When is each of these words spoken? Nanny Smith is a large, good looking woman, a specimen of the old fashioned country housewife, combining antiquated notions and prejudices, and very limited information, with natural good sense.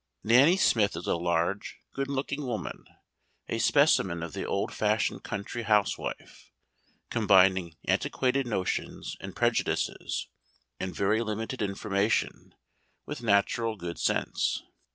Nanny 0.23 0.57
Smith 0.57 0.97
is 0.97 1.05
a 1.05 1.15
large, 1.15 1.77
good 1.93 2.07
looking 2.07 2.47
woman, 2.47 2.85
a 3.47 3.59
specimen 3.59 4.23
of 4.23 4.33
the 4.33 4.43
old 4.43 4.73
fashioned 4.73 5.23
country 5.23 5.61
housewife, 5.61 6.51
combining 7.11 7.75
antiquated 7.85 8.47
notions 8.47 9.15
and 9.21 9.35
prejudices, 9.35 10.25
and 10.79 10.95
very 10.95 11.21
limited 11.21 11.61
information, 11.61 12.55
with 13.05 13.21
natural 13.21 13.75
good 13.75 13.99
sense. 13.99 14.63